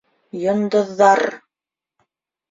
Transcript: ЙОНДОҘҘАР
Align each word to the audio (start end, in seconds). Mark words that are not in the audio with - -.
ЙОНДОҘҘАР 0.43 1.25